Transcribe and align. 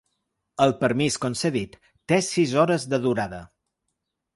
El 0.65 0.73
permís 0.79 1.19
concedit 1.27 1.77
té 2.13 2.21
sis 2.31 2.59
hores 2.65 2.91
de 2.95 3.05
durada. 3.09 3.47